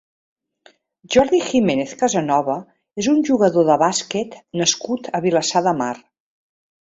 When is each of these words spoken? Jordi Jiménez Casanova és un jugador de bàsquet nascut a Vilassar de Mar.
Jordi 1.15 1.41
Jiménez 1.49 1.93
Casanova 1.99 2.55
és 3.03 3.09
un 3.13 3.19
jugador 3.29 3.69
de 3.73 3.77
bàsquet 3.83 4.39
nascut 4.63 5.11
a 5.19 5.23
Vilassar 5.27 5.63
de 5.69 5.77
Mar. 5.85 5.93